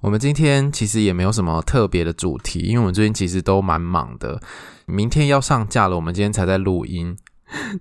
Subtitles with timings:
[0.00, 4.40] 我们今天其实也没有什么特别的主题，因为我们最近其实都蛮忙的。
[4.86, 7.14] 明天要上架了，我们今天才在录音，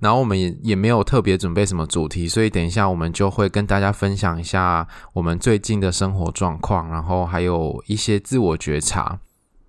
[0.02, 9.20] 然后我们也也没有特别准备什么主题，所以等一下我们就会跟大家分享一下我们最近的生活状况，然后还有一些自我觉察。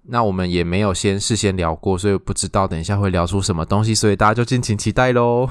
[0.02, 5.48] 那我们也没有先事先聊过，所以不知道等一下会聊出什么东西，所以大家就敬请期待喽。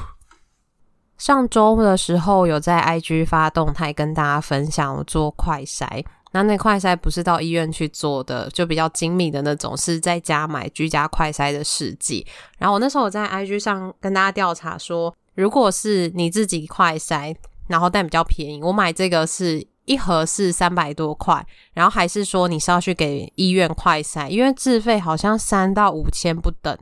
[1.18, 6.04] 上周的时候有在 IG 发动态跟大家分享我做快筛。
[6.32, 12.26] 那那快筛不是到医院去做的，就比较精密的那种，是在家买居家快筛的试剂。
[12.58, 17.36] 然后我那时候我在 IG 上跟大家调查说，如果是你自己快筛，
[17.68, 26.78] 然后但比较便宜，我买这个是一盒是三百多块，然后还是说你是要去给医院快筛，因为自费好像三到五千不等，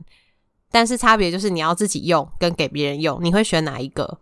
[0.70, 4.18] 但是差别就是你要自己用跟给别人用，你会选哪一个？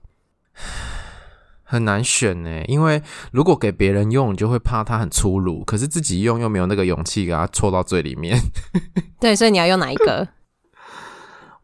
[1.68, 8.38] 很难选呢，因为如果给别人用，你就会怕它很粗鲁；可是自己用又没有那个勇气给它戳到最里面。
[9.18, 10.28] 对，所以你要用哪一个？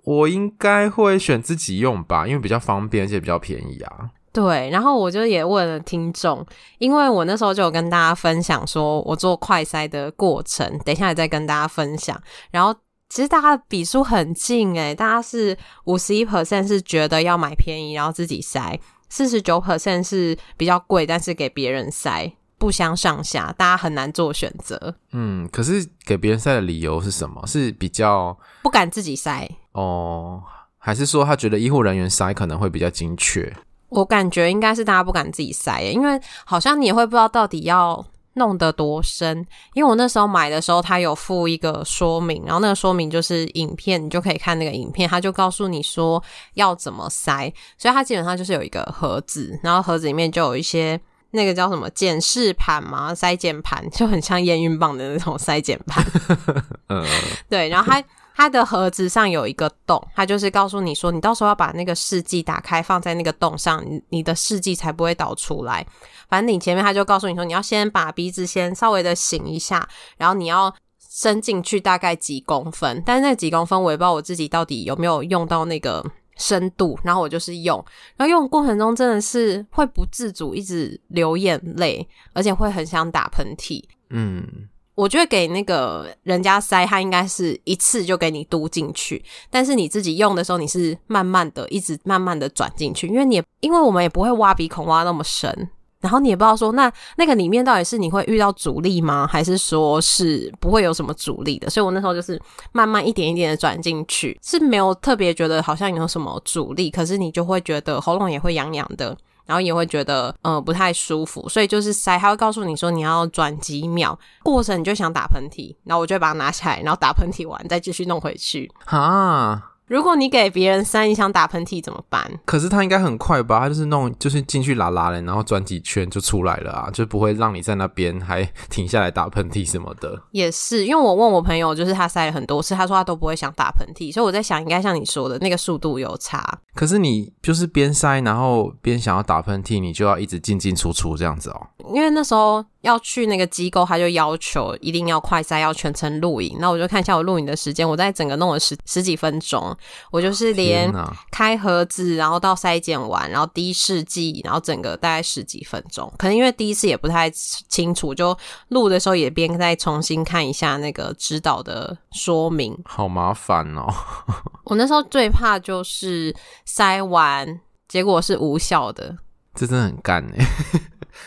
[0.05, 4.11] 我应该会选自己用吧，因为比较方便，而且比较便宜啊。
[4.33, 6.45] 对，然后我就也问了听众，
[6.79, 12.21] 因为我那时候就有跟大家分享说我做快筛的过程，等一下也再跟大家分享。
[12.51, 12.75] 然后
[13.09, 18.77] 其实大家的笔数很近诶，大家是五十一 percent 是觉得要买便宜，然后自己筛。
[19.13, 24.95] 四十九 percent 是比较贵，但是给别人塞不相上下，大家很难做选择。
[25.11, 27.47] 嗯，可是给别人塞的理由是什么？
[27.47, 30.43] 是比较不敢自己塞哦，
[30.79, 33.55] 还是说他觉得医护人员塞可能会比较精确？
[33.91, 38.07] 我感觉应该是大家不敢自己塞，因为好像你也会不知道到底要。
[38.35, 39.47] 弄得多深？
[39.75, 46.23] 因为我那时候买的时候，它有附一个说明，然后那个说明就是影片，你就可以看那个影片，它就告诉你说
[46.55, 51.01] 要怎么塞，所以它基本上就是有一个盒子，然后盒子里面就有一些
[51.33, 56.05] 那个叫什么检视盘嘛，筛检盘，就很像验孕棒的那种筛检盘。
[56.89, 57.05] 嗯，
[57.49, 58.03] 对，然后它。
[58.43, 65.87] 它的盒子上有一个洞，它就是告诉你说，你到时候要把那个试剂打开，放在那个洞上，你你的试剂才不会导出来。
[66.29, 76.05] 反正你前面他就告诉你说，你要先把鼻子先稍微的醒一下，然后你要伸进去大概几公分，但是那几公分我也不知道我自己到底有没有用到那个
[76.37, 77.85] 深度，然后我就是用，
[78.17, 84.69] 然后用过程中真的是会不自主一直流眼泪，而且会很想打喷嚏，嗯。
[84.95, 95.71] 我觉得给那个人家塞，他应该是一次就给你嘟进去，但是你自己用的时候，你是慢慢的，一直慢慢的转进去，因为你也因为我们也不会挖鼻孔挖那么深，
[96.01, 102.39] 然后你也不知道说那那个里面到底是你会遇到阻力吗，还是说是不会有什么阻力的，所以我那时候就是
[102.73, 109.17] 慢慢一点一点的转进去，是没有特别觉得好像有什么阻力，可是你就会觉得喉咙也会痒痒的。
[109.53, 118.73] 然后也会觉得嗯不太舒服，所以就是塞，他会告诉你说你要转几秒，过程你就想打喷嚏，然后我就会把它拿起来，然后打喷嚏完再继续弄回去。
[118.87, 119.72] 啊。
[119.93, 122.27] 如果你给别人塞，你想打喷嚏怎么办？
[122.47, 123.61] 可是他应该很快吧？
[123.61, 130.19] 他就是弄，就是进去拉拉的，然后转几圈就出来了啊，就不会让你在那边还停下来打喷嚏什么的。
[130.31, 136.59] 也是，因为我问我朋友，就是他塞了很多次，他说他都不会想打喷嚏，所以我在想，应该像你说的那个速度有差。
[136.75, 141.67] 可是你就是边塞，然后边想要打喷嚏，你就要一直进进出出这样子哦。
[141.93, 142.65] 因为那时候。
[142.83, 146.57] 要去那个机构，他就要求一定要快筛，要全程录影。
[146.61, 149.77] 那我就看一下我录影的时间，我在整个弄了十十几分钟。
[150.11, 150.93] 我就是连
[151.31, 156.13] 开盒子，然后到筛检完，然后滴试剂，然后整个大概十几分钟。
[156.19, 158.37] 可能因为第一次也不太清楚，就
[158.69, 162.77] 录的时候也边再重新看一下那个指导的说明。
[162.85, 163.87] 好麻烦哦！
[164.65, 166.35] 我那时候最怕就是
[166.67, 169.17] 筛完结果是无效的，
[169.55, 170.45] 这真的很干哎。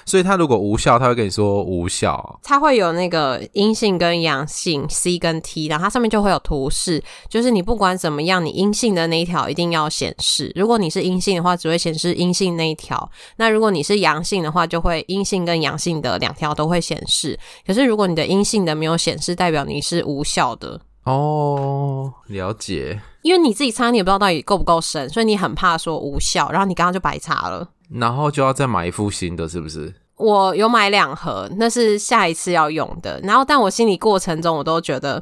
[0.05, 2.39] 所以他如果无效，他会跟你说无效。
[2.43, 10.51] 它会有那个阴性跟阳性，C 跟 T，然后它上面就会有图示，就是你不管怎么样，你阴性的那一条一定要显示。
[10.55, 13.09] 如果你是阴性的话，只会显示阴性那一条。
[13.37, 17.37] 那如果你是阳性的话，就会阴性跟阳性的两条都会显示。
[17.65, 20.79] 可是如果你的阴性的没有显示，代表你是无效的。
[21.03, 22.99] 哦，了解。
[23.25, 27.67] 因为你自己擦，你也不知道到底够不够深，所以你很怕说无效，然后你刚刚就白擦了。
[27.89, 29.91] 然后就要再买一副新的，是不是？
[30.17, 33.19] 我有买两盒，那是下一次要用的。
[33.23, 35.19] 然后，但我心理过程中，我都觉得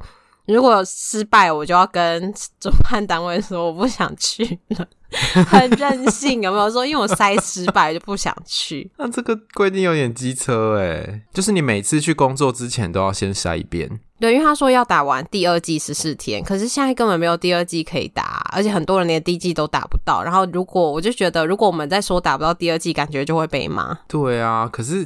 [0.48, 4.86] 如果失败，我就要跟主办单位说我不想去了。
[5.48, 6.86] 很任性，有没有说？
[6.86, 8.92] 因为我塞失败就不想去。
[8.98, 14.00] 那这个规定有点机车诶，就是你每次去工作之前都要先筛一遍。
[14.20, 20.24] 对，因为他说要打完第二季十四天，可是现在根本没有第二季可以打，而且很多人连第一季都打不到。
[20.24, 23.98] 然后如果我就觉得，如果我们再说打不到第二季，感觉就会被骂。
[24.08, 25.06] 对啊，可是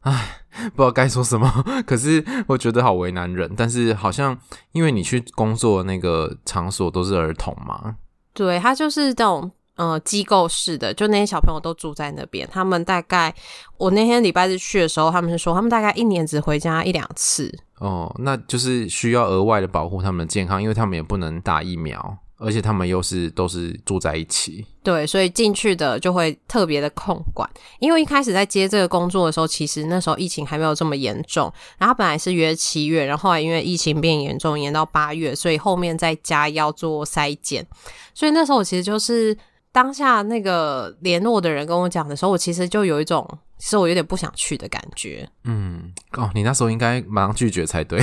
[0.00, 0.40] 唉，
[0.76, 1.64] 不知道该说什么。
[1.86, 4.38] 可是我觉得好为难人，但是好像
[4.72, 7.96] 因为你去工作的那个场所都是儿童嘛。
[8.38, 12.48] 对，他就是这种呃机构式的，就那些小朋友都住在那边。
[12.52, 13.34] 他们大概
[13.76, 17.52] 我那天礼拜日去的时候，他们是说他们大概一年只回家一两次。
[17.80, 22.18] 哦，那就是需要额外的保护他们的健康，因为他们也不能打疫苗。
[22.38, 27.48] 而且他们又是都是住在一起，对，所以进去的就会特别的控管。
[27.80, 31.52] 因为一开始在接这个工作的时候，其实那时候疫情还没有这么严重。
[31.78, 37.66] 然后本来是约七月，然后后来因为疫情变严重，延到八月，所以后面再加要做筛检。
[38.14, 39.36] 所以那时候我其实就是
[39.72, 45.28] 当下那个联络的人跟我讲的时候，我其实就有一种，其实我有点不想去的感觉。
[45.42, 48.00] 嗯，哦，你那时候应该马上拒绝才对。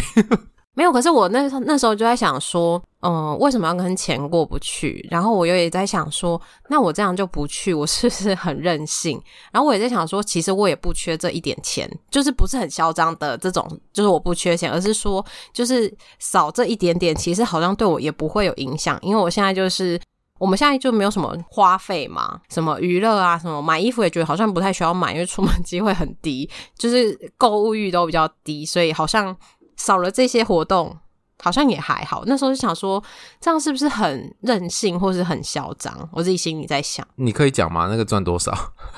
[0.77, 5.07] 没有，可是我那那时候就在想说，嗯，为什么要跟钱过不去？
[5.10, 9.18] 然后我又也在想说，那我这样就不去，我是不是很任性？
[9.54, 19.98] 然后我也在想说，其实我也不缺这一点钱，就是不是很嚣张的这种，就是我不缺钱，而是说，就是少这一点点，其实好像对我也不会有影响，因为我现在就是
[20.39, 29.33] 我们现在就没有什么花费嘛，什么娱乐啊，什么买衣服也觉得好像不太需要买，因为出门机会很低，就是购物欲都比较低，所以好像。
[29.77, 30.98] 少了这些活动，
[31.42, 32.24] 好像也还好。
[32.25, 33.04] 那时候就想说，
[33.39, 36.10] 这样是不是很任性，或是很嚣张？
[36.12, 37.06] 我自己心里在想。
[37.16, 37.88] 你可以讲吗？
[37.89, 38.54] 那个赚多少？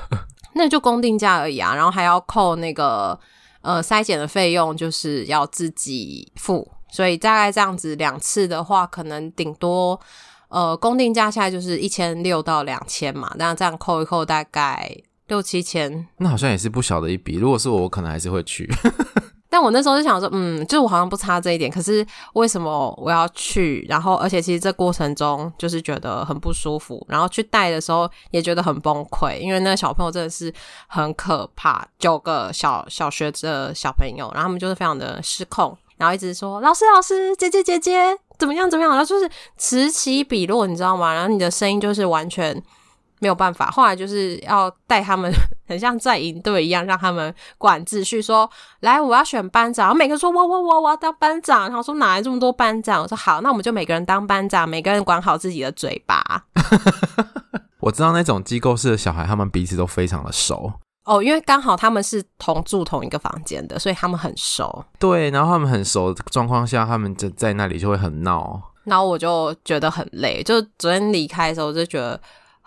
[0.55, 3.19] 那就公定价而已啊，然后还要扣那个
[3.61, 6.71] 呃筛检的费用，就是要自己付。
[6.89, 9.99] 所以大概这样子两次的话，可能顶多
[10.47, 13.31] 呃公定价下来就是一千六到两千嘛。
[13.35, 14.97] 那这样扣一扣，大概
[15.27, 16.07] 六七千。
[16.17, 17.35] 那好像也是不小的一笔。
[17.35, 18.67] 如果是我，我可能还是会去。
[19.49, 23.85] 但我那时候就想说，嗯，就我好像不差这一点，可是为什么我要去？
[23.87, 30.53] 然后，而且其实这过程中就是觉得很不舒服，然后去带的时候也觉得很崩溃，因为那小朋友真的是
[30.87, 41.13] 很可怕，九个小小学的小朋友，然后他们就是非常的失控，然后一直说老师老师姐姐姐姐怎么样怎么样，然后就是此起彼落，你知道吗？
[41.13, 42.61] 然后你的声音就是完全。
[43.19, 45.31] 没有办法，后来就是要带他们，
[45.67, 48.21] 很像在营队一样，让他们管秩序。
[48.21, 48.49] 说
[48.81, 56.23] ：“来，我要选班长。”然后每个人说：“我我我我要当班长。”然后说：“哪来这么多班长？”我说：“好，那我们就每个人当班长，每个人管好自己的嘴巴。”
[57.79, 60.71] 我知道那种机构式的小孩，他们彼此都非常的熟
[61.05, 64.83] 哦，因为刚好他们是同住同一个房间的，所以他们很熟。
[64.99, 68.61] 对，然后他们很熟的状况下，他们就在那里就会很闹。
[68.83, 72.19] 然后我就觉得很累，就昨天离开的时候，我就觉得。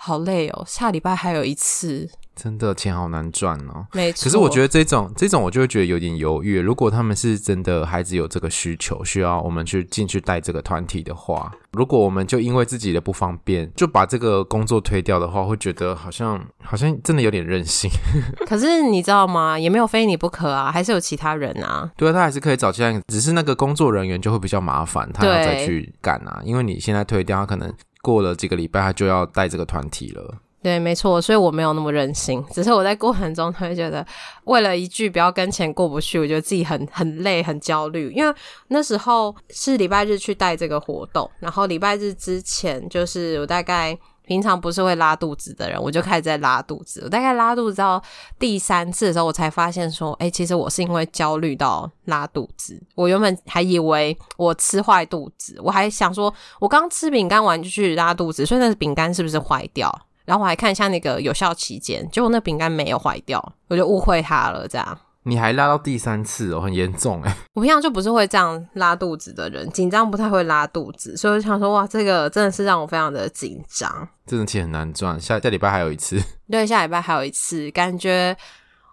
[0.02, 3.86] 好累哦，下礼拜还有一次，真的钱好难赚哦。
[3.92, 6.58] 没错，可是我觉得这种这种我就会觉得有点犹豫。
[6.58, 17.90] 如果他们是真的孩子有这个需求，需要我们去进去带这个团体的话，如果我们就因为自己的不方便就把这个工作推掉的话，会觉得好像好像真的有点任性。
[18.48, 19.58] 可是你知道吗？
[19.58, 21.92] 也没有非你不可啊，还是有其他人啊。
[21.98, 26.40] 对啊，他还是可以找其他人，只是那个工作人员就会比较麻烦，他要再去干啊。
[26.42, 27.70] 因为你现在推掉，他可能。
[28.02, 30.38] 过了几个礼拜，他就要带这个团体了。
[30.62, 32.44] 对，没错，所以我没有那么任性。
[32.52, 34.06] 只是我在过程中，会觉得
[34.44, 38.12] 为了一句不要跟钱过不去，我觉得自己很很累、很焦虑。
[38.12, 38.34] 因为
[38.68, 43.98] 那时候是礼拜日去带这个活动，然后礼拜日之前，就是我大概。
[44.26, 47.00] 平常不是会拉肚子的人，我就开始在拉肚子。
[47.04, 48.00] 我大概拉肚子到
[48.38, 52.80] 第三次的时候，我才发现说，哎、其实我是因为焦虑到拉肚子。
[52.94, 59.90] 我原本还以为我吃坏肚子，我还想说，我刚吃饼干完就去拉肚子，所以那饼干是不是坏掉？
[60.24, 64.98] 然后我还看一下那个有效期间，结果那饼干没有坏掉，我就误会它了，这样。
[65.24, 67.36] 你还拉到第三次哦，很严重哎。
[67.54, 74.08] 我平常就不是会这样拉肚子的人，紧张不太会拉肚子，所以我想说，哇，这个真的是让我非常的紧张。
[74.26, 76.18] 这种钱很难赚，下下礼拜还有一次。
[76.50, 78.34] 对，下礼拜还有一次，感觉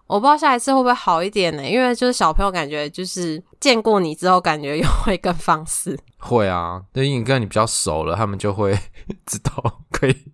[0.08, 1.64] 我不知道下一次会不会好一点呢？
[1.64, 5.98] 因为就是小朋友感觉就是见过你之后，感觉又会更放肆。
[6.20, 8.78] 会啊，因为你跟你比较熟了，他们就会
[9.26, 10.27] 知道可以。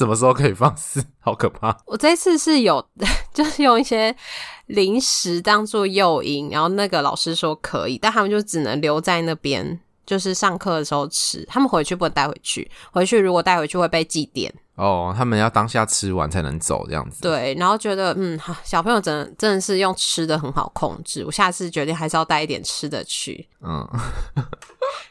[0.00, 1.04] 什么时候可以放肆？
[1.20, 1.76] 好可怕！
[1.84, 2.82] 我这次是有，
[3.34, 4.16] 就是用一些
[4.64, 14.50] 零食当做诱因，然后那个老师说可以，但他们就只能留在那边，就是上课的时候吃，他们回去不能带回去，回去如果带回去会被记点。
[14.76, 17.20] 哦，他们要当下吃完才能走这样子。
[17.20, 21.22] 对，然后觉得嗯，小朋友真的真的是用吃的很好控制。
[21.26, 23.46] 我下次决定还是要带一点吃的去。
[23.60, 23.86] 嗯，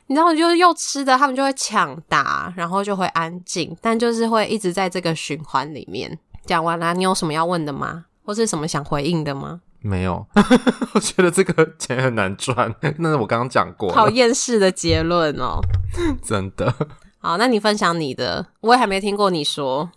[0.09, 6.17] 你知道，就是又吃的，他们就会抢答，然后就会安静，但就是会一直在这个循环里面。
[6.47, 8.05] 讲完了，你有什么要问的吗？
[8.25, 9.61] 或是什么想回应的吗？
[9.81, 10.25] 没有，
[10.93, 12.73] 我觉得这个钱很难赚。
[12.97, 15.61] 那是我刚刚讲过，讨厌式的结论哦，
[16.25, 16.73] 真的。
[17.19, 19.91] 好，那你分享你的，我也还没听过你说。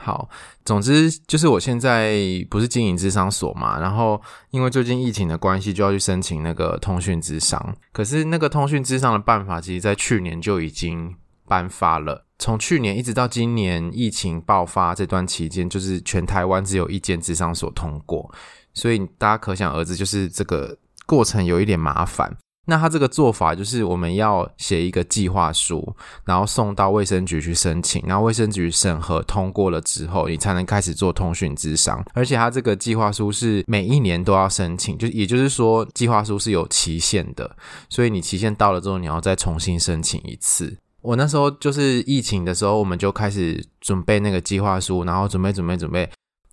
[0.00, 0.28] 好，
[0.64, 2.16] 总之就是我现在
[2.48, 7.76] 不是经营智商所嘛，然后因为最近疫情的关系，就要去申请那个通讯智商。
[7.92, 11.14] 可是那个通讯智商的办法，其实在去年就已经
[11.46, 12.24] 颁发了。
[12.38, 18.32] 从去年一直到今年疫情爆发这段期间，就是全台湾只有一间智商所通过，
[18.72, 22.34] 所以大家可想而知，就是这个过程有一点麻烦。
[22.70, 25.96] 那他这个做法就是，我们要写一个计划书，
[26.26, 32.04] 然后送到卫生局去申请，然后卫生局审核通过了之后，你才能开始做通讯咨商。
[32.12, 37.56] 而且他这个计划书是每一年都要申请，就也就是说，计划书是有期限的，
[37.88, 40.76] 所以你期限到了之后，你要再重新申请一次。
[41.00, 46.06] 我那时候就是疫情的时候，我们就开始准备那个计划书，然后准备准备准备，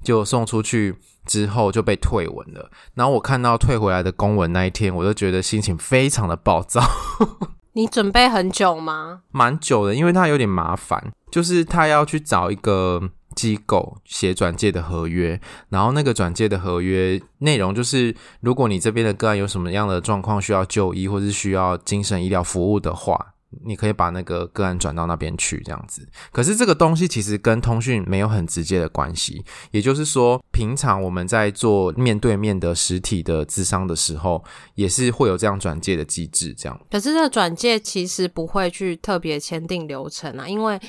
[0.06, 0.96] 就送出去。
[1.26, 6.84] 之后就被退文了，然后我看到退回来的公文那一天，我就觉得心情非常的暴躁。
[7.74, 9.22] 你准备很久吗？
[9.32, 23.34] 蛮久的，因为他有点麻烦，就是他要去找一个机构写转介的合约，然后那个转介的合约内容就是，如果你这边的个案有什么样的状况需要就医，或是需要精神医疗服务的话。
[23.64, 26.08] 你可以把那个个案转到那边去，这样子。
[26.32, 29.44] 可是这个东西其实跟通讯没有很直接的关系。
[29.72, 34.44] 也就是说，平常我们在做面对面的实体的咨商的时候，
[34.76, 36.54] 也是会有这样转介的机制。
[36.58, 36.80] 这样。
[36.90, 40.80] 可是这转介其实不会去特别签订流程啊，因为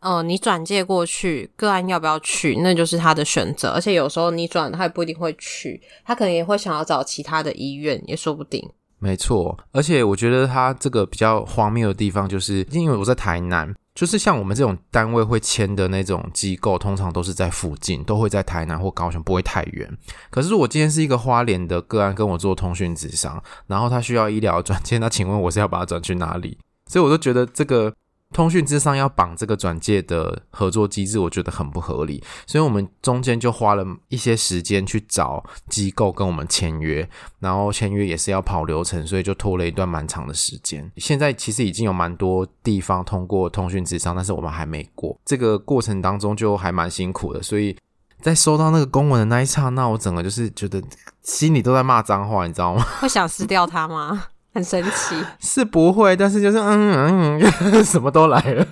[0.00, 3.70] 呃，你转介过去，个案要不要去，那就是他的选择。
[3.70, 8.70] 而且有时候你转，他也不一定会去，他可能也会想要找其他的医院，也说不定。
[8.98, 19.88] 没错，而且我觉得他这个比较荒谬的地方，就是因为我在台南，就是像我们这种单位会签的那种机构，通常都是在附近，都会在台南或高雄，不会太远。
[20.30, 26.58] 可是我今天是一个花莲的个案，跟我做通讯纸商，然后他需要医疗转介，那请问我是要把他转去哪里？
[26.86, 27.92] 所以我都觉得这个。
[28.36, 40.92] 通讯之上要绑这个转介的合作机制，我觉得很不合理，所以我们中间就花了一些时间去找机构跟我们签约，然后签约也是要跑流程，所以就拖了一段蛮长的时间。
[40.98, 45.18] 现在其实已经有蛮多地方通过通讯之上，但是我们还没过。
[45.24, 47.74] 这个过程当中就还蛮辛苦的，所以
[48.20, 50.82] 在收到那个公文的那一刹那，我整个就是觉得
[51.22, 52.84] 心里都在骂脏话，你知道吗？
[53.00, 54.26] 会想撕掉它吗？
[54.56, 58.66] 很神奇， 是不会，但是就是嗯嗯嗯， 什么都来了。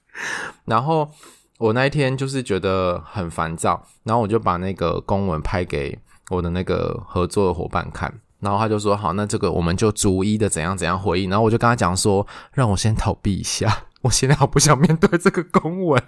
[0.64, 1.10] 然后
[1.58, 5.98] 我那一天就是觉得很烦躁，然后我就把那个公文拍给
[6.30, 8.10] 我的那个合作的伙伴看，
[8.40, 11.28] 然后他就说好，那这个我们就逐一的怎样怎样回应。
[11.28, 16.02] 然后我就跟他讲说，让我先逃避一下，我现在好不想面对这个公文。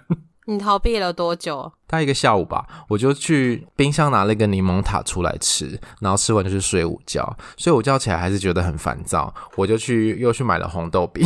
[0.45, 1.71] 你逃避了多久？
[1.87, 7.37] 大概一个下午吧，我就去冰箱拿了一个柠檬塔出来吃，然后吃完就去睡午觉。
[7.55, 11.25] 睡午觉起来还是觉得很烦躁，我就去又去买了红豆饼，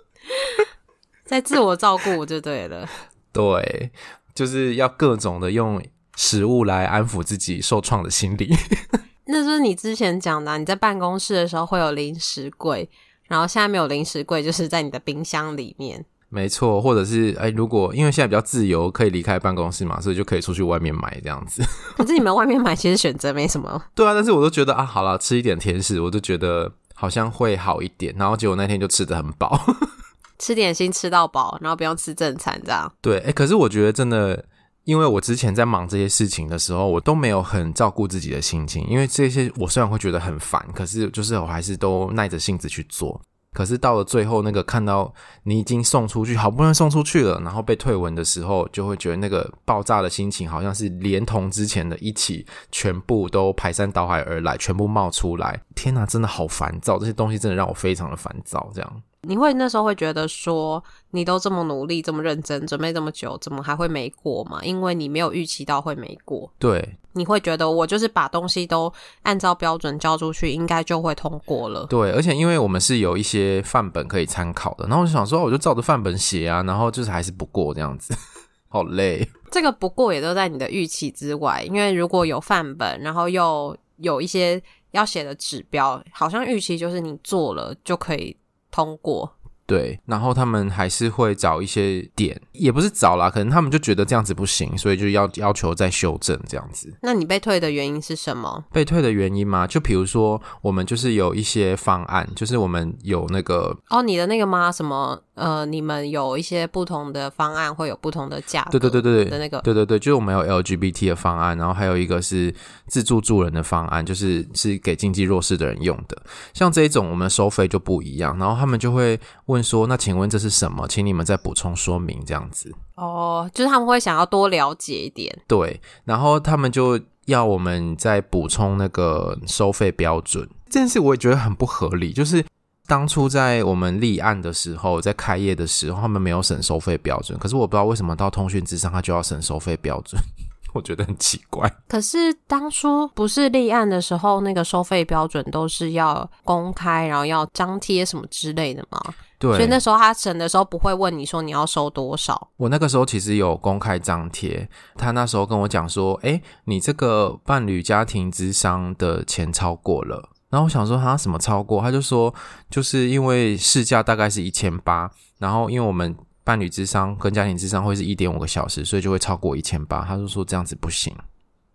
[1.24, 2.86] 在自我照顾就对了。
[3.32, 3.90] 对，
[4.34, 5.82] 就是要各种的用
[6.16, 8.54] 食物来安抚自己受创的心理。
[9.24, 12.90] 那就是你之前讲的啊，你在办公室的时候会有零食柜，
[13.30, 16.04] 然后现在没有零食柜，就是在你的冰箱里面。
[16.28, 21.62] 没错，或者是哎，如果因为现在比较自由，可以离开办公室嘛，所以就可以出去外面买这样子。
[21.96, 23.80] 可是你们外面买其实选择没什么。
[23.94, 28.12] 对啊，但是我都觉得啊，好啦，吃一点甜食，我就觉得好像会好一点。
[28.18, 29.58] 然后结果那天就吃的很饱，
[30.38, 32.92] 吃点心吃到饱，然后不用吃正餐这样。
[33.00, 34.44] 对，哎，可是我觉得真的，
[34.90, 43.20] 因为我之前在忙这些事情的时候，我都没有很照顾自己的心情，因为这些我虽然会觉得很烦，可是就是我还是都耐着性子去做。
[43.52, 55.60] 可是到了最后，那个看到你已经送出去，好不容易送出去了，然后被退文的时候，就会觉得那个爆炸的心情，好像是连同之前的一起，全部都排山倒海而来，全部冒出来。
[55.76, 56.98] 天哪，真的好烦躁！
[56.98, 58.68] 这些东西真的让我非常的烦躁。
[58.74, 64.60] 这样，你会那时候会觉得说，你都这么努力，这么认真，准备这么久，怎么还会没过嘛？
[64.62, 66.50] 因为你没有预期到会没过。
[66.58, 66.96] 对。
[67.12, 68.90] 你会觉得我就是把东西都
[69.22, 71.84] 按照标准交出去，应该就会通过了。
[71.86, 78.14] 对，而且因为我们是有一些范本可以参考的，然后我就想说，我就照着范本写啊，然后就是还是不过这样子，
[78.70, 79.28] 好累。
[79.50, 84.62] 这个不过也都在你的预期之外，因为如果有范本，然后又有一些
[84.92, 88.36] 要写的指标，好像预期就是你做了就可以
[88.70, 89.36] 通过。
[89.66, 96.92] 对，然后他们还是会找一些点，也不是找啦，可能他们就觉得这样子不行，所以就要要求再修正这样子。
[97.02, 98.64] 那你被退的原因是什么？
[98.72, 99.68] 被退的原因吗？
[99.68, 104.72] 就比如说，我们就是有一些方案，就是我们有那个哦，你的那个吗？
[104.72, 105.22] 什么？
[105.40, 108.78] 呃，你们有一些不同的方案，会有不同的价格。
[108.78, 112.54] 对对对对的那个，对对对，就是我们有 LGBT 的方案，然后还有一个是
[112.86, 116.22] 自助助人的方案，就是是给经济弱势的人用的。
[116.52, 120.86] 像这一种，我们收费就不一样，然后他们就会问说：“那请问这是什么？
[120.86, 122.70] 请你们再补充说明。”这样子。
[122.96, 125.34] 哦，就是他们会想要多了解一点。
[125.48, 130.46] 对，然后他们就要我们再补充那个收费标准。
[130.68, 132.44] 这件事我也觉得很不合理，就是。
[132.90, 137.38] 当初在我们立案的时候，在开业的时候，他们没有审收费标准。
[137.38, 140.20] 可是我不知道为什么到通讯之上他就要审收费标准，
[140.74, 141.72] 我觉得很奇怪。
[141.86, 149.00] 可是当初不是立案的时候，那个收费标准都是要公开，然后要张贴什么之类的吗？
[149.38, 149.52] 对。
[149.52, 152.48] 所以那时候他审的时候不会问你说你要收多少。
[152.56, 161.80] 我那个时候其实有公开张贴，他那时候跟我讲说：“诶，你这个伴侣家庭之商的钱超过了。”然后我想说他什么超过？
[161.80, 162.34] 他就说
[162.68, 170.04] 就是因为市价大概是一千八，然后因为我们伴侣智商跟家庭智商会是一点五个小时，所以就会超过一千八。
[170.04, 171.14] 他就说这样子不行，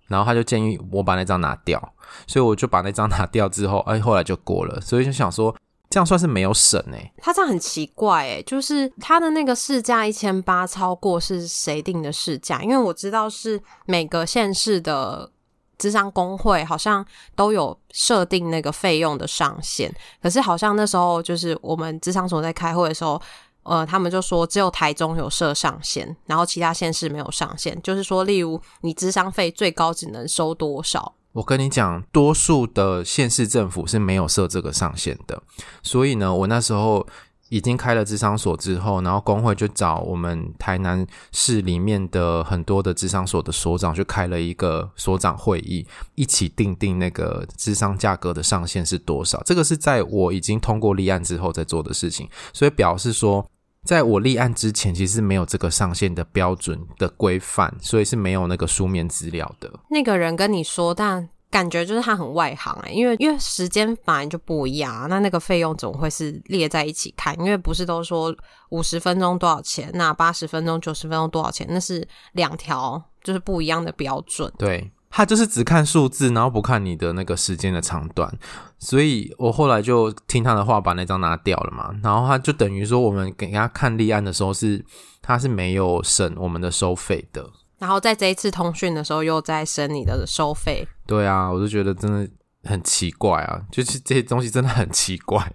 [0.07, 1.93] 然后他就建议我把那张拿掉，
[2.27, 4.81] 所以我就把那张拿掉之后，哎，后来就过了。
[4.81, 5.55] 所以就想说
[5.89, 7.13] 这样算是没有省哎。
[7.19, 12.61] 他这样很奇怪哎，就是他的那个市价一千八超过是谁定的市价？
[12.61, 15.31] 因为我知道是每个县市的。
[15.77, 17.05] 智商公会好像
[17.35, 23.21] 都有设定那个费用的上限，可是好像那时候就是我们智商所在开会的时候，
[23.63, 31.13] 呃，他们就说只有台中有设上限，然后其他县市没有上限，就是说，例如你智商费最高只能收多少？
[31.33, 35.43] 我跟你讲，多数的县市政府是没有设这个上限的，
[35.83, 37.07] 所以呢，我那时候。
[37.49, 45.85] 已经开了智商所之后，然后公会就找我们台南市里面的很多的智商所的所长去开了一个所长会议，
[46.15, 49.41] 一起定定那个智商价格的上限是多少。
[49.45, 53.47] 这个是在我已经通过立案之后在做的事情，所以表示说，
[53.83, 59.71] 在我立案之前，其实没有这个上限的标准的规范，所以是没有那个书面资料的。
[59.91, 61.29] 那个人跟你说，但。
[61.55, 67.33] 感觉就是他很外行哎、因为因为时间本来就不一样，那那个费用怎么会是列在一起看？
[67.39, 68.35] 因为不是都说
[68.71, 71.65] 五十分钟多少钱，那八十分钟、九十分钟多少钱？
[71.69, 74.51] 那是两条就是不一样的标准。
[74.57, 78.29] 对，他就是只看数字，然后不看你的那个时间的长短。
[78.77, 81.95] 所以我后来就听他的话，把那张拿掉了嘛。
[82.03, 84.83] 然后他就等于说，我们给他看立案的时候是
[85.21, 87.49] 他是没有审我们的收费的。
[87.77, 90.87] 然后在这一次通讯的时候，又在升你的收费。
[91.05, 92.27] 对啊，我就觉得真的
[92.63, 95.53] 很奇怪啊，就是这些东西真的很奇怪。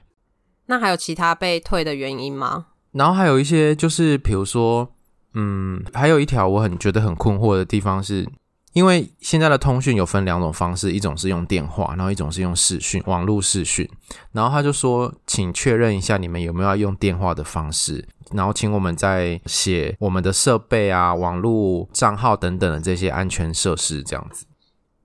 [0.67, 2.67] 那还有其他被退的原因吗？
[2.93, 4.93] 然后还有一些就是，比如说，
[5.35, 8.29] 嗯，还有一条我很觉得很困惑的地方是，
[8.73, 13.89] 因为现在的通讯有分两种方式，一种是用电话，然后一种是用视讯，网络视讯。
[14.33, 18.07] 然后他就说，请确认一下你们有没有要用电话的方式。
[18.33, 24.47] 然后请我们再写我们的设备啊、网络账号等等的这些安全设施这样子。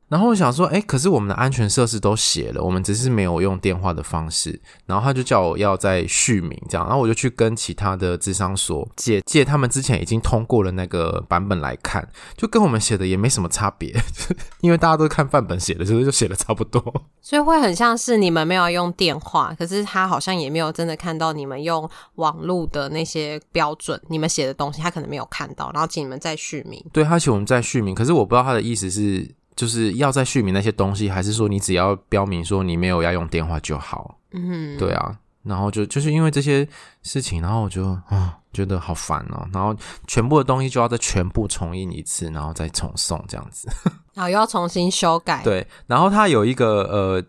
[0.07, 4.59] 然后我想说，哎，可是我们的安全设施都写了，我们只是没有用电话的方式。
[4.85, 13.95] 然后他就叫我要再续名这样，然后我就去跟其他的智商所借借他们之前已经通过了那个版本来看，就跟我们写的也没什么差别，
[14.61, 16.81] 因为大家都看范本写的，所以就写的差不多。
[17.19, 26.85] 所以会很像是你们没有用电话，可是他好像也没有真的看到你们用网络的那些标准，你们写的东西他可能没有看到，然后请你们再续名。
[26.93, 29.33] 对，他请我们再续名，可是我不知道他的意思是。
[29.55, 34.17] 就是要再续名那些东西，还是说你只要标明说你没有要用电话就好？
[34.31, 36.67] 嗯，对啊，然后就就是因为这些
[37.03, 39.75] 事情，然后我就啊觉得好烦哦，然后
[40.07, 43.67] 全部的东西就要再全部重印一次，然后再重送这样子，
[44.13, 45.41] 然后又要重新修改。
[45.43, 47.23] 对，然后它有一个呃。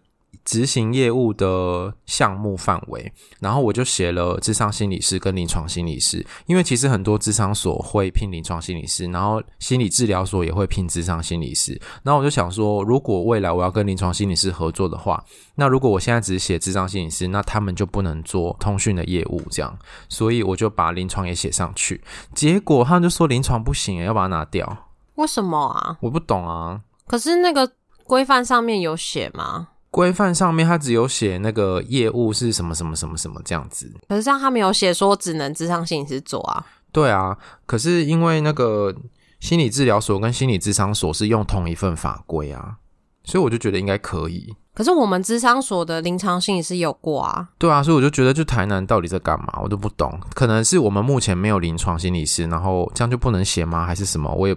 [0.44, 11.80] 执行业务的项目范围，然后我就写了智商心理师跟临床心理师，因为其实很多智商所会聘临床心理师，然后心理治疗所也会聘智商心理师。
[12.02, 22.02] 然后我就想说，如果未来我要跟临床心理师合作的话，那如果我现在只写智商心理师，那他们就不能做通讯的业务，这样，所以我就把临床也写上去。
[22.34, 24.90] 结果他们就说临床不行，要把它拿掉。
[25.16, 25.96] 为什么啊？
[26.00, 26.80] 我不懂啊。
[27.06, 27.70] 可是那个
[28.04, 29.68] 规范上面有写吗？
[29.90, 36.66] 规范上面他只有写那个业务是什么什么什么什么这样子，可是这样他没有写说只能智商心理师做啊。
[36.92, 38.94] 对啊，可是因为那个
[39.40, 42.76] 心理治疗所跟心理智商所是用同一份法规啊，
[43.24, 44.54] 所以我就觉得应该可以。
[44.74, 47.48] 可是我们智商所的临床心理师有过啊。
[47.56, 50.20] 对啊，所以我就觉得，就台南到底在干嘛，我都不懂。
[50.34, 53.86] 可能是我们目前没有临床心理师，然后这样就不能写吗？
[53.86, 54.30] 还是什么？
[54.34, 54.54] 我也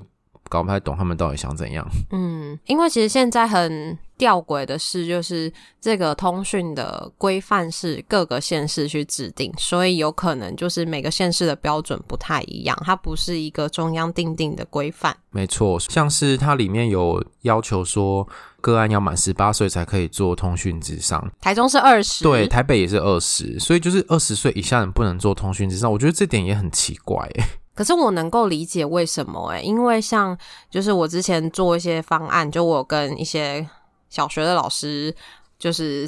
[0.50, 1.88] 搞不太懂他们到底想怎样。
[2.12, 15.16] 嗯，因为其实现在很吊诡的是，就是这个通讯的规范是各个县市去制定，所以有可能就是每个县市的标准不太一样，它不是一个中央定定的规范。
[15.30, 18.28] 没错，像是它里面有要求说。
[18.62, 27.44] 个案要满十八岁才可以做通讯咨商，台中是二十，对，台北也是二十，所以就是二十岁以下人不能做通讯咨商，我觉得这点也很奇怪诶。
[27.80, 30.38] 可是我能够理解为什么诶，因为像
[30.70, 33.65] 就是我之前做一些方案，就我跟一些
[34.10, 35.15] 小学的老师
[35.58, 36.06] 就是。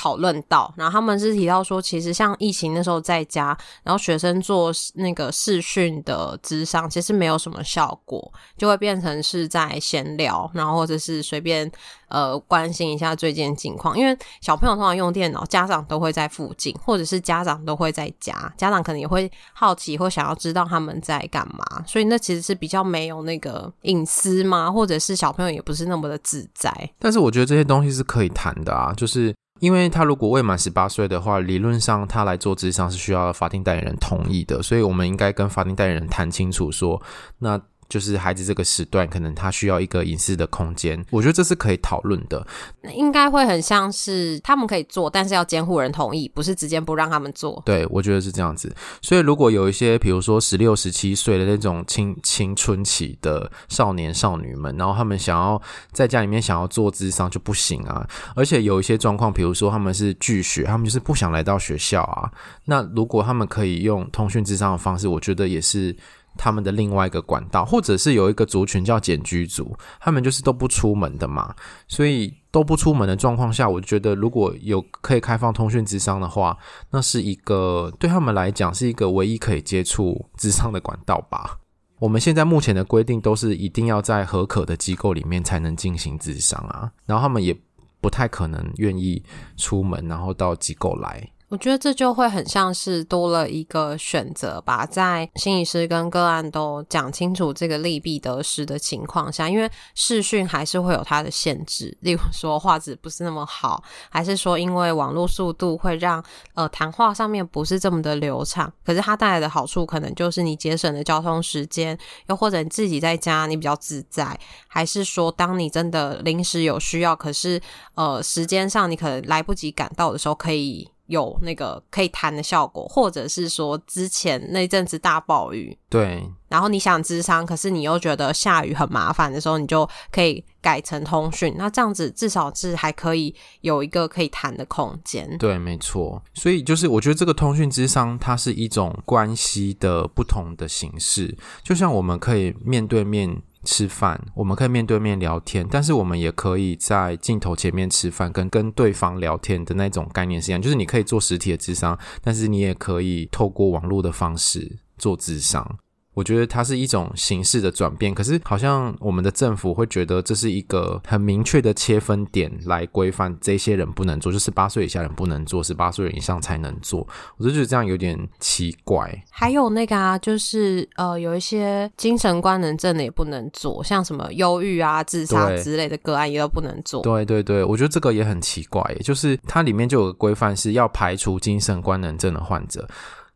[0.00, 11.70] 讨论到，然后他们是提到说，其实像疫情那时候在家，然后学生做那个视讯的咨商，其实没有什么效果，就会变成是在闲聊，然后或者是随便
[12.08, 13.98] 呃关心一下最近情况。
[13.98, 26.72] 因为小朋友通常用电脑，家长都会在附近，或者是家长都会在家，家长可能也会好奇或想要知道他们在干嘛，所以那其实是比较没有那个隐私嘛，或者是小朋友也不是那么的自在。
[26.98, 29.34] 但是我觉得这些东西是可以谈的啊，就是。
[29.60, 37.00] 因为他如果未满十八岁的话，理论上他来做咨商是需要法定代理人同意的，所以我们应该跟法定代理人谈清楚说，
[37.38, 37.60] 那。
[37.90, 42.46] 就是孩子这个时段，可能他需要一个隐私的空间，我觉得这是可以讨论的。
[42.94, 47.60] 应该会很像是他们可以做，但是要监护人同意，不是直接不让他们做。
[47.66, 48.72] 对，我觉得是这样子。
[49.02, 58.08] 所以如果有一些，比如说十六、十七岁的那种青青春期的少年少女们，然后他们想要在家里面想要做智商就不行啊。
[58.36, 62.30] 而且有一些状况，比如说他们是拒学，他们就是不想来到学校啊。
[62.66, 65.96] 那如果他们可以用通讯智商的方式，我觉得也是。
[66.42, 71.54] 他们的另外一个管道，或者是有一个族群叫简居族，他们就是都不出门的嘛，
[71.86, 76.56] 所以都不出门的状况下，我觉得如果有可以开放通讯智商的话，
[76.90, 81.58] 那是一个对他们来讲是一个唯一可以接触智商的管道吧。
[81.98, 87.54] 我们现在目前的规定都是一定要在合可的机构里面才能进行智商啊，然后他们也
[88.00, 89.22] 不太可能愿意
[89.58, 91.30] 出门，然后到机构来。
[91.50, 108.72] 我觉得这就会很像是多了一个选择吧，在心理师跟个案都讲清楚这个利弊得失的情况下，因为视讯还是会有它的限制，例如说画质不是那么好，还是说因为网络速度会让呃谈话上面不是这么的流畅。
[108.86, 117.60] 可是它带来的好处可能就是你节省的交通时间，又或者你自己在家你比较自在，还是说当你真的临时有需要，可是
[117.96, 120.88] 呃时间上你可能来不及赶到的时候，可以。
[121.10, 135.36] 有那个可以谈的效果，或者是说之前那阵子大暴雨，对，然后你想咨商，可是你又觉得下雨很麻烦的时候，你就可以改成通讯，那这样子至少是还可以有一个可以谈的空间。
[135.38, 136.22] 对，没错。
[136.32, 143.42] 所以就是我觉得这个通讯咨商它是一种关系的不同的形式，就像我们可以面对面。
[143.64, 155.78] 吃饭，我们可以面对面聊天，但是我们也可以在镜头前面吃饭，跟跟对方聊天的那种概念是一样，就是你可以做实体的智商，但是你也可以透过网络的方式做智商。
[156.12, 167.06] 我觉得它是一种形式的转变，可是好像我们的政府会觉得这是一个很明确的切分点来规范这些人不能做，就十八岁以下人不能做，十八岁人以上才能做。
[167.36, 169.24] 我就觉得这样有点奇怪。
[169.30, 177.02] 还有那个啊，就是呃，有一些精神官能症的也不能做，像什么忧郁啊、自杀之类的个案也都不能做。
[177.02, 182.86] 对对对，我觉得这个也很奇怪，就是它里面就有个规范是要排除精神官能症的患者。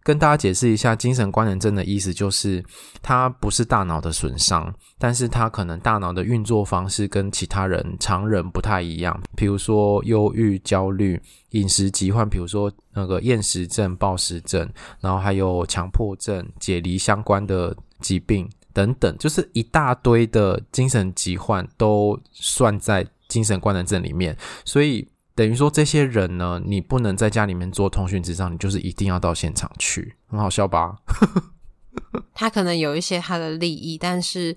[0.05, 2.63] 跟大家解释一下，精神官能症的意思就是，
[3.01, 9.19] 它不是大脑的损伤，但是它可能大脑的运作方式跟其他人常人不太一样。
[9.35, 11.19] 比如说忧郁、焦虑、
[11.53, 14.69] 饮食疾患，比如说那个厌食症、暴食症，
[15.01, 24.37] 然后还有强迫症、解离相关的疾病等等，就是一大堆的精神疾患都算在精神官能症里面，
[24.67, 25.09] 所以。
[25.35, 30.97] 等于说，这些人呢，你不能在家里面做通讯之上，你就是一定要到现场去，很好笑吧？
[32.33, 34.57] 他可能有一些他的利益，但是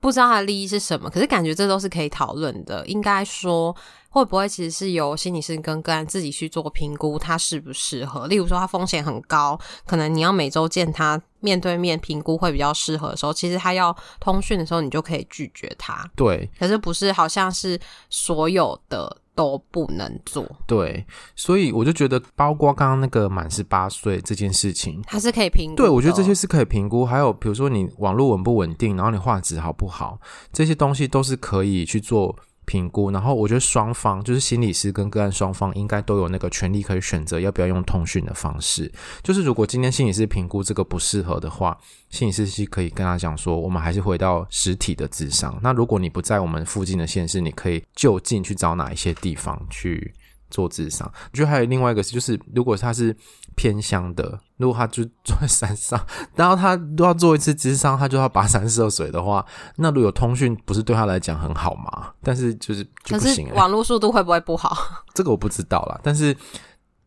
[0.00, 1.08] 不知道他的利益是什么。
[1.08, 2.86] 可是感觉这都是可以讨论的。
[2.86, 3.74] 应该说，
[4.10, 8.26] 会不会其实是由心理师跟个案自己去做评估，他适不适合？
[8.26, 16.10] 例如说，他风险很高，可能你要每周见他面对面评估会比较适合的时候，其实他要通讯的时候，你就可以拒绝他。
[16.14, 19.21] 对，可是不是好像是所有的。
[19.34, 25.76] 都不能做，对，所以我就觉得，包括刚刚那个满十八岁这件事情，它是可以评估。
[25.76, 27.04] 对，我觉得这些是可以评估。
[27.04, 30.18] 还有比如说你网络稳不稳定，然后你画质好不好，
[30.52, 32.36] 这些东西都是可以去做
[32.72, 38.90] 评估，然后我觉得双方就是心理师跟个案双方应该都有那个权利可以选择要不要用通讯的方式。
[39.22, 41.76] 就是如果今天心理师评估这个不适合的话，
[42.08, 45.58] 心理师是可以跟他讲说，我们还是回到实体的智商。
[45.62, 50.14] 那如果你不在我们附近的县市，你可以就近去找哪一些地方去
[50.52, 51.10] 做智商。
[51.32, 53.16] 我觉得还有另外一个是，就是如果他是
[53.56, 56.00] 偏乡的，如果他就住在山上，
[56.36, 59.44] 然后他都要做一次智商，他就要跋山涉水的话，
[59.78, 62.12] 那如果有通讯，不是对他来讲很好吗？
[62.22, 64.76] 但是就是就不行，网络速度会不会不好？
[65.12, 66.36] 这个我不知道啦，但是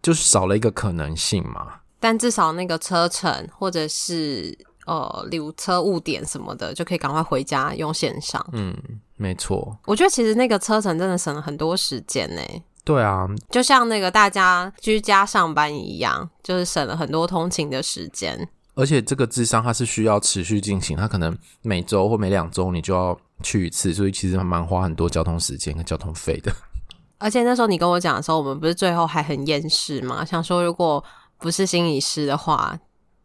[0.01, 1.79] 就是少了一个可能性嘛。
[1.99, 4.55] 但至少那个车程或者是
[4.85, 8.45] 呃，例如车误点什么的，就可以赶快回家用线上。
[8.51, 8.77] 嗯，
[9.15, 9.75] 没错。
[9.85, 12.41] 我觉得其实那个车程真的省了很多时间呢。
[12.85, 18.47] 对啊，就像那个大家居家上班一样，就是省了很多通勤的时间。
[18.75, 26.53] 而且这个智商它是需要持续进行，它可能每周或每两周你就要去一次，所以其实还蛮花很多交通时间跟交通费的。
[27.17, 30.23] 而且那时候你跟我讲的时候，我们不是最后还很厌世吗？
[30.23, 31.03] 想说如果
[31.39, 32.77] 不是心理师的话，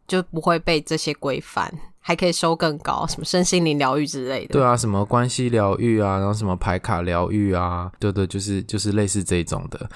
[0.07, 1.71] 就不会被这些规范。
[2.01, 4.53] 还可以收更高，什么身心灵疗愈之类的。
[4.53, 9.89] 对啊，什么关系疗愈啊，然后什么牌卡疗愈啊，对对，就是就是类似这种的。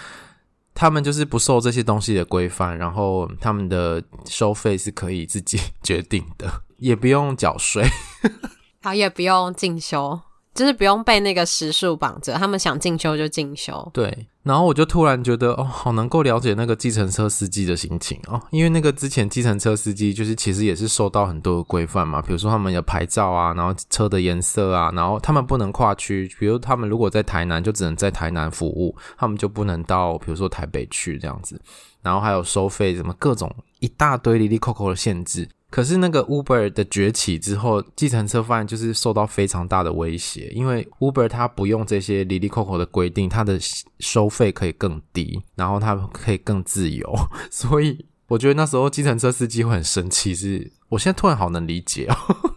[0.73, 7.83] 他们就是不受这些东西的规范，然后他们的收费是可以自己决定的，也不用缴税，
[8.83, 10.19] 好，也不用进修。
[10.55, 13.91] 就是不用被那个时数绑着，他们想进修就进修。
[13.93, 31.61] 对，然后我就突然觉得，哦，好能够了解那个计程车司机的心情哦，因为那个之前计程车司机就是其实也是受到很多规范嘛，比如说他们有牌照啊，然后车的颜色啊，然后他们不能跨区，比如他们如果在台南就只能在台南服务，他们就不能到比如说台北去这样子，
[32.01, 35.45] 然后还有收费什么各种一大堆哩哩扣扣的限制。
[35.75, 43.59] 可是那个 Uber 的崛起之后，计程车贩就是受到非常大的威胁，因为 Uber 它不用这些哩哩扣扣的规定，它的
[43.99, 47.13] 收费可以更低，然后它可以更自由，
[47.51, 52.54] 所以我觉得那时候计程车司机会很生气，是我现在突然好能理解哦。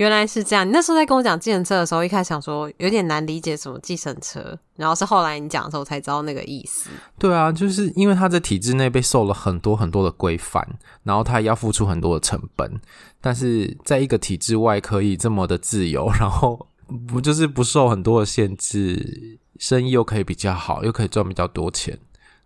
[0.00, 6.88] 原来是这样，你那时候在跟我讲计程车的时候，一开始想说有点难理解什么计程车，然后是后来你讲的时候才知道那个意思。
[7.18, 10.66] 对啊，就是因为他在体制内被受了很多很多的规范，
[11.02, 12.80] 然后他也要付出很多的成本，
[13.20, 16.66] 但是在一个体制外可以这么的自由，然后
[17.06, 21.98] 不就是不受很多的限制，生意又可以比较好，又可以赚比较多钱，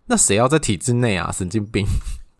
[0.07, 1.31] 那谁要在体制内啊？
[1.31, 1.87] 神经病！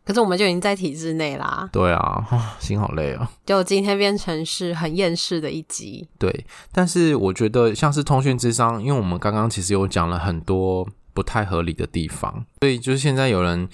[0.05, 1.67] 可是我们就已经在体制内啦。
[1.71, 2.23] 对啊，
[2.61, 3.29] 心好累啊。
[3.45, 6.07] 就今天变成是很厌世的一集。
[6.19, 13.67] 对，但是我觉得像是通讯咨商，因为我们刚刚其实有讲了很多不太合理的地方，所以就是现在有人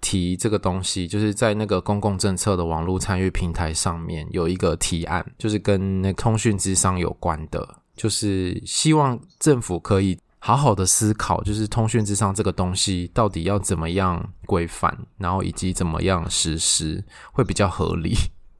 [0.00, 10.18] 提这个东西，就是在那个公共政策的网络参与平台上面有一个提案，就是跟那通讯咨商有关的，就是希望政府可以。
[10.38, 18.14] 好好的思考，就是通讯咨商这个东西到底要怎么样规范，然后以及怎么样实施会比较合理。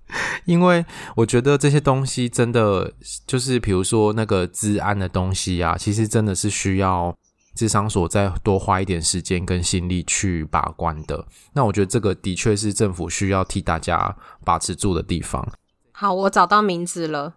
[0.47, 0.85] 因为
[1.17, 2.93] 我觉得这些东西真的
[3.27, 7.15] 就是，比如说那个治安的东西啊，其实真的是需要
[7.55, 11.27] 智商所再多花一点时间跟心力去把关的。
[11.53, 15.47] 那我觉得这个的确是政府需要替大家把持住的地方。
[15.93, 17.35] 好，我找到名字了。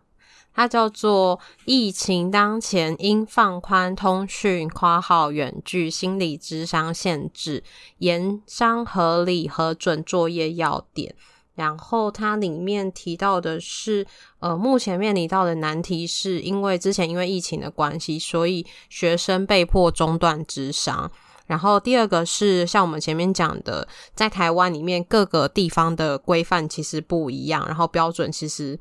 [0.53, 7.63] 它叫做疫情当前应放宽通讯括号远距心理智商限制，
[7.99, 11.15] 研商合理核准作业要点。
[11.55, 14.05] 然后它里面提到的是，
[14.39, 21.09] 呃，目前面临到的难题是因为之前因为疫情的关系，所以学生被迫中断智商。
[21.47, 28.77] 然后第二个是像我们前面讲的，在台湾里面各个地方的规范其实不一样，然后标准其实。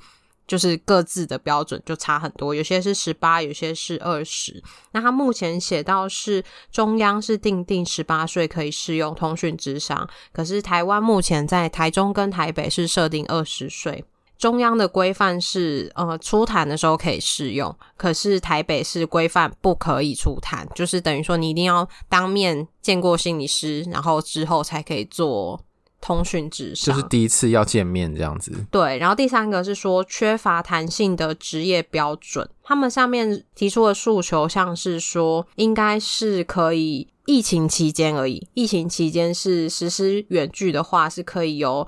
[0.51, 4.61] 就是各自的标准就差很多，有些是十八，有些是二十。
[4.91, 14.05] 那他目前写到是中央是定定十八岁可以适用通讯咨商，可是台湾目前在台中跟台北是设定二十岁。
[14.37, 25.61] 中央的规范是呃出谈的时候可以适用，可是台北是规范不可以出谈，就是等于说你一定要当面见过心理师，然后之后才可以做。
[26.01, 28.53] 通讯咨商就是第一次要见面这样子。
[28.71, 32.49] 对，然后第三个是说缺乏弹性的职业标准。
[32.63, 38.49] 他们上面提出的诉求，像是说应该是可以疫情期间而已。
[38.55, 41.87] 疫情期间是实施远距的话，是可以由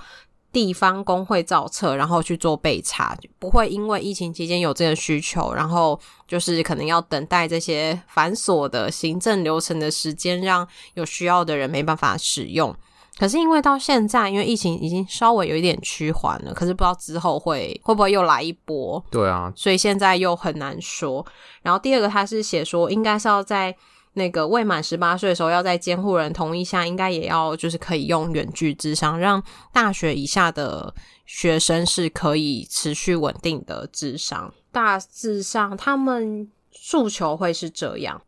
[0.52, 5.98] 地方工会造册，然后去做备查，不会因为疫情期间有这个需求，然后
[6.28, 12.76] 就是可能要等待这些繁琐的行政流程的时间，让有需要的人没办法使用。
[13.18, 19.04] 可是因为到现在，因为疫情已经稍微有一点趋缓了，可是不知道之后会会不会又来一波。
[19.10, 21.24] 对啊，所以现在又很难说。
[21.62, 23.74] 然后第二个，他是写说，应该是要在
[24.14, 30.94] 那个未满十八岁的时候，要在监护人同意下，应该也要就是可以用远距智商，让大学以下的
[31.26, 34.52] 学生是可以持续稳定的智商。
[34.72, 38.22] 大致上，他们诉求会是这样。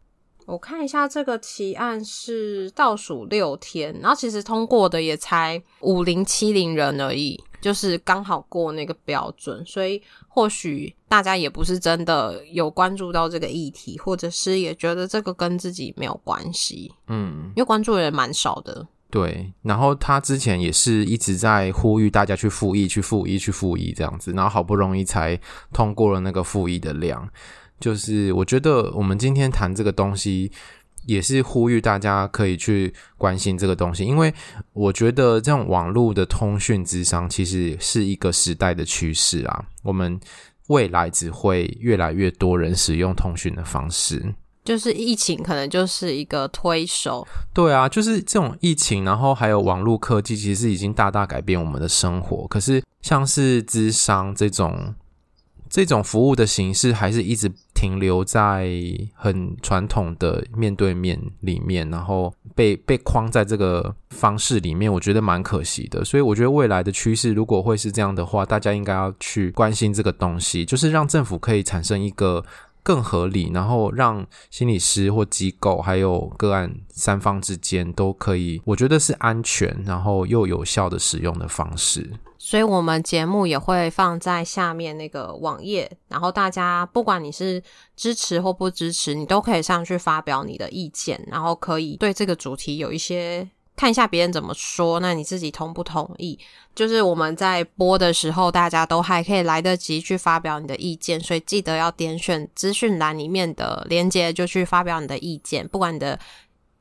[0.47, 18.87] 我看一下这个提案是倒数六天，然后其实通过的也才五零七零人而已，就是刚好过那个标准，所以或许大家也不是真的有关注到这个议题，或者是也觉得这个跟自己没有关系，嗯，因为关注的人蛮少的。
[19.11, 25.41] 对，然后他之前也是一直在呼吁大家去复议、去复议、去复议这样子，然后好不容易才
[25.73, 27.29] 通过了那个复议的量。
[27.81, 30.51] 就是我觉得我们今天谈这个东西，
[31.07, 34.33] 也是呼吁大家可以去关心这个东西，因为
[34.73, 39.67] 我觉得这种网络的通讯之商其实是一个时代的趋势啊。
[39.83, 40.19] 我们
[40.69, 44.35] 未来只会越来越多人使用通讯的方式，
[44.65, 47.27] 就是疫情可能就是一个推手。
[47.53, 52.47] 对啊，就是这种疫情，然后还有网络科技，其实已经大大改变我们的生活。
[52.49, 54.95] 可是像是智商这种。
[55.75, 58.71] 这种服务的形式还是一直停留在
[59.13, 66.05] 很传统的面对面里面，然后被被框在这个方式里面，我觉得蛮可惜的。
[66.05, 72.45] 所以我觉得未来的趋势如果会是这样的话，大家应该要去关心这个东西，就是让政府可以产生一个
[72.85, 82.09] 更合理，然后让心理师或机构还有个案三方之间都可以，我觉得是安全，然后又有效的使用的方式。
[82.47, 87.61] 所以，我们节目也会放在下面那个网页，然后大家不管你是
[87.97, 96.39] 支持或不支持，你都可以上去发表你的意见，然后可以对这个主题有一些看一下别人怎么说，那你自己同不同意？
[96.75, 106.21] 就是我们在播的时候，大家都还可以来得及去发表你的意见，所以记得要点选资讯栏里面的链接，就去发表你的意见，不管你的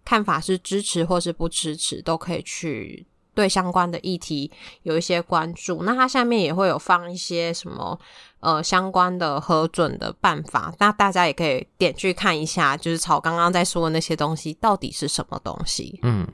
[0.04, 3.08] 看法是支持或是不支持，都可以去。
[3.34, 4.52] 对相关的议题
[4.84, 8.00] 有一些关注，那它下面也会有放一些什么
[8.40, 16.00] 呃相关的核准的办法，那大家也可以点去看一下，就是草刚刚在说的那些东西到底是什么东西。
[16.04, 16.28] 嗯，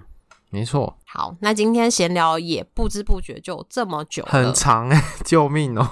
[0.49, 0.97] 没错。
[1.05, 5.87] 好，那今天闲聊也不知不觉就这么久了，很长哎， 救命哦！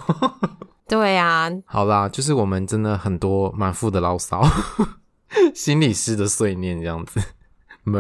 [0.87, 4.41] 对呀、啊，好啦，就是我们真的很多满腹的牢骚，
[5.53, 7.21] 心理师的碎念这样子。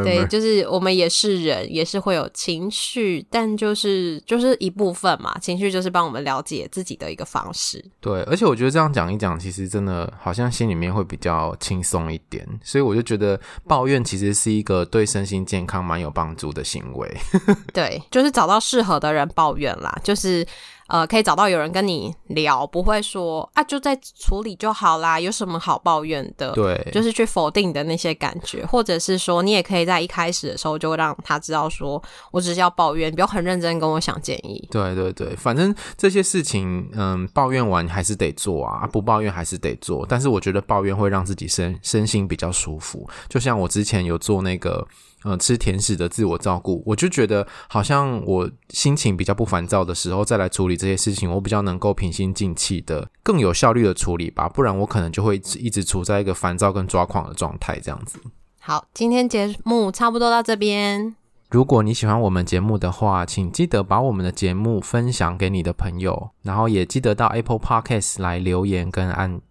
[0.03, 5.37] 对，就是我们也是人，也是会有情绪，但就是就是一部分嘛。
[5.39, 7.83] 情绪就是帮我们了解自己的一个方式。
[7.99, 12.47] 对，而且我觉得这样讲一讲，其实真的好像心里面会比较轻松一点。
[12.63, 17.17] 所以我就觉得抱怨其实是一个对身心健康蛮有帮助的行为。
[17.73, 20.45] 对，就是找到适合的人抱怨啦，就是。
[20.87, 26.51] 呃，可以找到有人跟你聊，不会说啊，就在处理就好啦，有什么好抱怨的？
[26.51, 34.67] 对，就是去否定你的那些感觉，或者是说，你也可以在一开始的时候就让他知道，说我只是要抱怨，不要很认真跟我想建议。
[34.71, 40.05] 对对对，反正这些事情，嗯，抱怨完还是得做啊，不抱怨还是得做。
[40.07, 44.87] 但是我觉得抱怨会让自己身身心比较舒服，就像我之前有做那个。
[45.27, 54.47] 呃，吃甜食的自我照顾，我就觉得好像我心情比较不烦躁的时候，再来处理这些事情，我比较能够平心静气的、更有效率的处理吧。
[54.47, 58.17] 不然我可能就会一直处在一个烦躁跟抓狂的状态，这样子。
[58.61, 61.13] 好，今天节目差不多到这边。
[61.49, 69.41] 如果你喜欢我们节目的话，请记得把我们的节目分享给你的朋友，然后也记得到 Apple Podcast 来留言跟按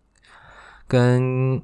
[0.89, 1.61] 跟。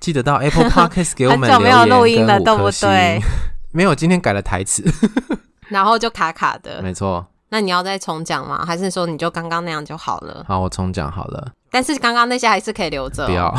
[0.00, 3.20] 记得到 Apple Podcast 给我们 留言录音了，对不对？
[3.72, 4.82] 没有，今天改了台词，
[5.68, 6.80] 然后就卡卡的。
[6.82, 7.26] 没错。
[7.50, 8.64] 那你要再重讲吗？
[8.66, 10.44] 还是说你就刚刚那样就好了？
[10.48, 11.52] 好，我重讲好了。
[11.70, 13.26] 但是刚刚那些还是可以留着哦。
[13.26, 13.54] 不要。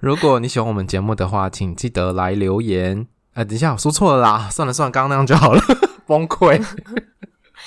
[0.00, 3.06] 如果你喜欢我们节目的话，请记得来留言。
[3.34, 4.48] 哎，等一下，我说错了啦！
[4.50, 5.62] 算了算了，刚刚那样就好了。
[6.06, 6.60] 崩溃。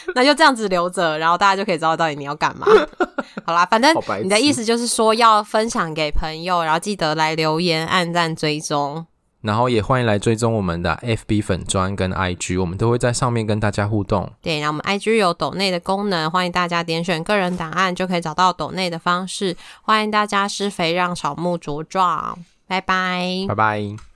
[0.13, 2.67] 那就这样子留着，然后大家就可以知道到底你要干嘛。
[3.45, 9.05] 好啦，反正你的意思就是说要分享给朋友，然后记得来留言、按赞、追踪，
[9.41, 14.31] 然后也欢迎来追踪我们的 FB 粉砖跟 IG，我们都会在上面跟大家互动。
[14.41, 19.55] 对，然后我们 IG 有抖内的功能，欢迎大家点选个人档案就可以找到抖内的方式。
[19.81, 22.37] 欢迎大家施肥让草木茁壮，
[22.67, 23.95] 拜拜，拜拜。